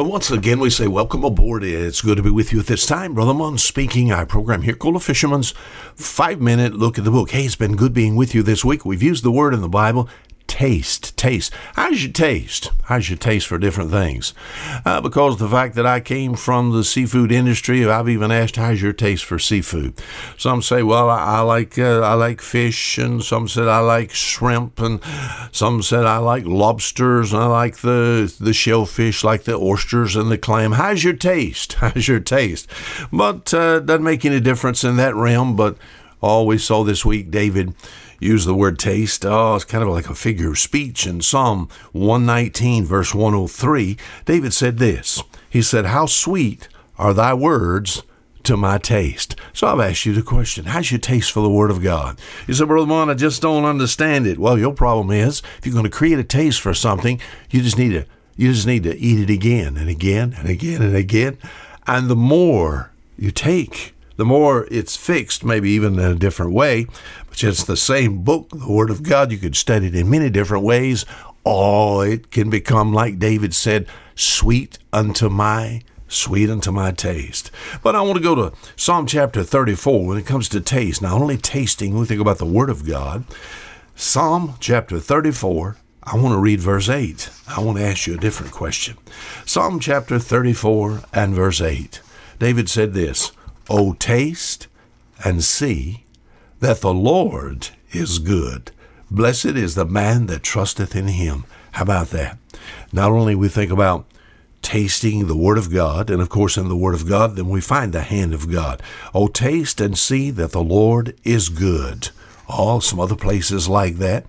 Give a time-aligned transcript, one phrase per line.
[0.00, 1.62] But once again, we say welcome aboard.
[1.62, 3.12] It's good to be with you at this time.
[3.12, 4.10] Brother Munn speaking.
[4.10, 5.50] Our program here called A Fisherman's
[5.94, 7.32] Five Minute Look at the Book.
[7.32, 8.86] Hey, it's been good being with you this week.
[8.86, 10.08] We've used the word in the Bible
[10.60, 11.16] taste.
[11.16, 11.54] Taste.
[11.74, 12.70] How's your taste?
[12.84, 14.34] How's your taste for different things?
[14.84, 18.82] Uh, because the fact that I came from the seafood industry, I've even asked, "How's
[18.82, 19.94] your taste for seafood?"
[20.36, 24.10] Some say, "Well, I, I like uh, I like fish," and some said, "I like
[24.10, 25.00] shrimp," and
[25.50, 30.30] some said, "I like lobsters," and I like the the shellfish, like the oysters and
[30.30, 30.72] the clam.
[30.72, 31.72] How's your taste?
[31.80, 32.68] How's your taste?
[33.10, 35.56] But uh, doesn't make any difference in that realm.
[35.56, 35.78] But
[36.20, 37.74] all we saw this week, David
[38.18, 39.24] use the word taste.
[39.24, 41.06] Oh, it's kind of like a figure of speech.
[41.06, 48.02] In Psalm 119, verse 103, David said this He said, How sweet are thy words
[48.44, 49.36] to my taste.
[49.52, 52.18] So I've asked you the question, how's your taste for the Word of God?
[52.46, 54.38] You said, Brother Mon, I just don't understand it.
[54.38, 57.78] Well, your problem is if you're going to create a taste for something, you just
[57.78, 61.36] need to you just need to eat it again and again and again and again.
[61.86, 66.84] And the more you take, the more it's fixed, maybe even in a different way,
[67.30, 69.32] but it's the same book, the Word of God.
[69.32, 71.06] You could study it in many different ways.
[71.46, 77.50] Oh, it can become, like David said, sweet unto my sweet unto my taste.
[77.82, 81.00] But I want to go to Psalm chapter 34 when it comes to taste.
[81.00, 83.24] Not only tasting, we think about the Word of God.
[83.96, 87.30] Psalm chapter 34, I want to read verse 8.
[87.48, 88.98] I want to ask you a different question.
[89.46, 92.02] Psalm chapter 34 and verse 8.
[92.38, 93.32] David said this,
[93.70, 94.66] O taste
[95.24, 96.04] and see
[96.58, 98.72] that the Lord is good.
[99.10, 101.44] Blessed is the man that trusteth in him.
[101.72, 102.36] How about that?
[102.92, 104.06] Not only we think about
[104.60, 107.60] tasting the Word of God, and of course, in the Word of God, then we
[107.60, 108.82] find the hand of God.
[109.14, 112.10] Oh, taste and see that the Lord is good.
[112.48, 114.26] Oh, some other places like that.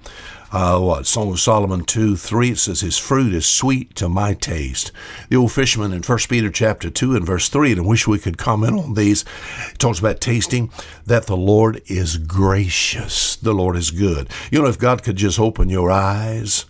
[0.51, 4.33] Uh, what Song of Solomon two three it says his fruit is sweet to my
[4.33, 4.91] taste.
[5.29, 8.19] The old fisherman in First Peter chapter two and verse three, and I wish we
[8.19, 9.23] could comment on these.
[9.71, 10.69] It talks about tasting
[11.05, 13.37] that the Lord is gracious.
[13.37, 14.29] The Lord is good.
[14.51, 16.65] You know, if God could just open your eyes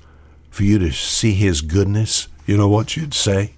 [0.52, 3.56] for you to see His goodness, you know what you'd say?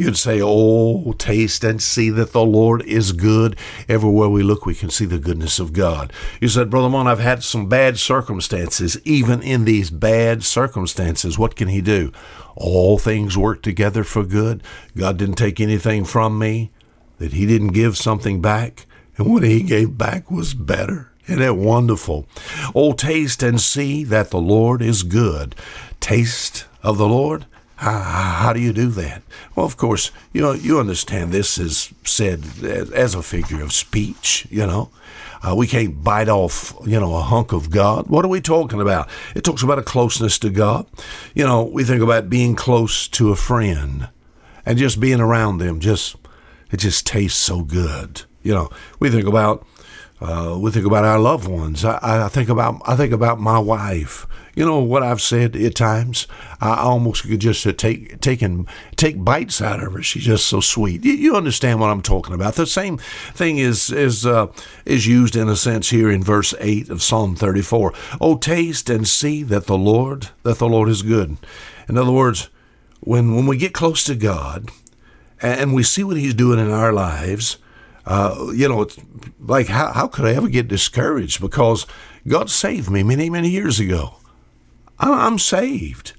[0.00, 3.54] You'd say, Oh, taste and see that the Lord is good.
[3.86, 6.10] Everywhere we look, we can see the goodness of God.
[6.40, 8.98] You said, Brother Mon, I've had some bad circumstances.
[9.04, 12.12] Even in these bad circumstances, what can He do?
[12.56, 14.62] All things work together for good.
[14.96, 16.70] God didn't take anything from me,
[17.18, 18.86] that He didn't give something back.
[19.18, 21.12] And what He gave back was better.
[21.26, 22.26] Isn't that wonderful?
[22.74, 25.54] Oh, taste and see that the Lord is good.
[26.00, 27.44] Taste of the Lord
[27.80, 29.22] how, how, do you do that?
[29.56, 34.46] Well, of course, you know, you understand this is said as a figure of speech,
[34.50, 34.90] you know.
[35.42, 38.08] Uh, we can't bite off, you know, a hunk of God.
[38.08, 39.08] What are we talking about?
[39.34, 40.86] It talks about a closeness to God.
[41.34, 44.10] You know, we think about being close to a friend
[44.66, 45.80] and just being around them.
[45.80, 46.16] Just
[46.70, 48.24] it just tastes so good.
[48.42, 49.66] You know, we think about
[50.20, 51.84] uh, we think about our loved ones.
[51.84, 55.74] I, I think about I think about my wife you know what I've said at
[55.74, 56.26] times.
[56.60, 60.02] I almost could just take and take bites out of her.
[60.02, 61.04] She's just so sweet.
[61.04, 62.54] You, you understand what I'm talking about.
[62.54, 64.48] The same thing is is uh,
[64.84, 67.94] is used in a sense here in verse eight of Psalm 34.
[68.20, 71.36] Oh, taste and see that the Lord that the Lord is good.
[71.88, 72.50] In other words,
[73.00, 74.68] when when we get close to God
[75.40, 77.56] and we see what He's doing in our lives.
[78.06, 78.98] Uh, you know, it's
[79.40, 81.40] like how, how could I ever get discouraged?
[81.40, 81.86] Because
[82.26, 84.16] God saved me many, many years ago.
[84.98, 86.12] I'm saved.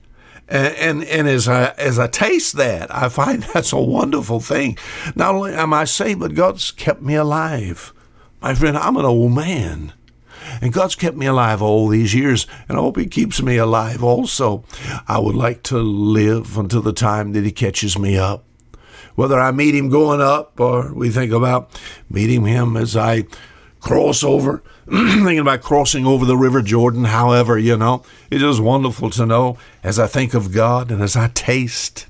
[0.48, 4.78] And, and, and as I as I taste that, I find that's a wonderful thing.
[5.16, 7.94] Not only am I saved, but God's kept me alive.
[8.42, 9.94] My friend, I'm an old man.
[10.62, 14.04] And God's kept me alive all these years, and I hope He keeps me alive
[14.04, 14.66] also.
[15.08, 18.44] I would like to live until the time that He catches me up.
[19.16, 21.80] Whether I meet Him going up or we think about
[22.10, 23.26] meeting Him as I
[23.80, 27.06] cross over, thinking about crossing over the River Jordan.
[27.06, 31.16] However, you know, it is wonderful to know as I think of God and as
[31.16, 32.08] I taste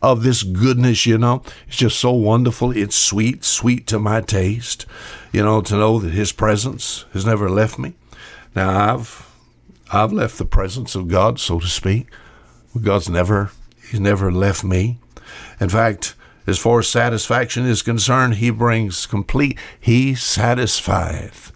[0.00, 2.76] of this goodness, you know, it's just so wonderful.
[2.76, 4.86] It's sweet, sweet to my taste,
[5.32, 7.94] you know, to know that His presence has never left me.
[8.54, 9.24] Now, I've
[9.90, 12.08] I've left the presence of God, so to speak.
[12.80, 13.50] God's never
[13.90, 14.98] He's never left me.
[15.60, 16.14] In fact,
[16.48, 21.52] as far as satisfaction is concerned, he brings complete, he satisfieth.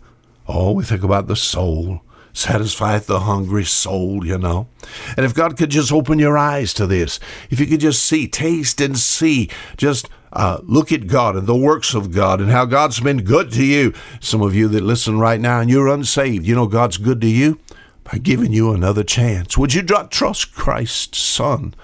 [0.46, 2.02] Oh, we think about the soul,
[2.32, 4.68] satisfieth the hungry soul, you know.
[5.16, 7.18] And if God could just open your eyes to this,
[7.48, 11.56] if you could just see, taste and see, just uh, look at God and the
[11.56, 13.94] works of God and how God's been good to you.
[14.20, 17.28] Some of you that listen right now and you're unsaved, you know God's good to
[17.28, 17.58] you
[18.04, 19.56] by giving you another chance.
[19.56, 21.74] Would you trust Christ's Son?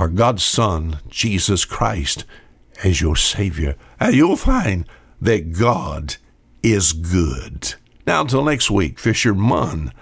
[0.00, 2.24] Or God's Son, Jesus Christ,
[2.82, 4.86] as your Savior, and you'll find
[5.20, 6.16] that God
[6.62, 7.74] is good.
[8.06, 9.92] Now, until next week, Fisher Munn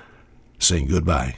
[0.60, 1.34] saying goodbye.